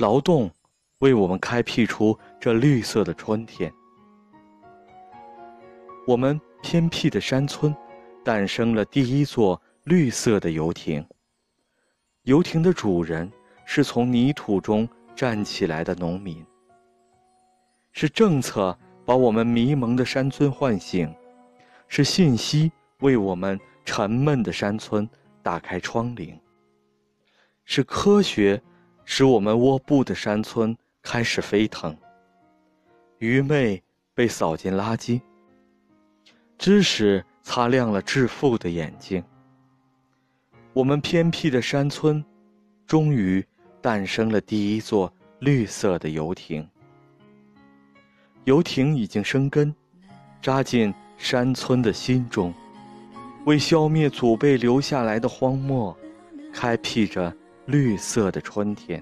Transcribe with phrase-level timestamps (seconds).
[0.00, 0.50] 劳动
[1.00, 3.70] 为我们开辟出这绿色的春天。
[6.06, 7.76] 我们偏僻的山村，
[8.24, 11.06] 诞生了第一座绿色的游艇。
[12.22, 13.30] 游艇的主人
[13.66, 16.42] 是从泥土中站起来的农民。
[17.92, 21.14] 是政策把我们迷蒙的山村唤醒，
[21.88, 25.06] 是信息为我们沉闷的山村
[25.42, 26.38] 打开窗棂。
[27.66, 28.60] 是科学
[29.12, 31.94] 使我们窝布的山村开始飞腾。
[33.18, 33.82] 愚昧
[34.14, 35.20] 被扫进垃圾，
[36.56, 39.20] 知识擦亮了致富的眼睛。
[40.72, 42.24] 我们偏僻的山村，
[42.86, 43.44] 终于
[43.82, 46.64] 诞生了第一座绿色的游艇。
[48.44, 49.74] 游艇已经生根，
[50.40, 52.54] 扎进山村的心中，
[53.44, 55.98] 为消灭祖辈留下来的荒漠，
[56.54, 57.36] 开辟着
[57.70, 59.00] 绿色的春天。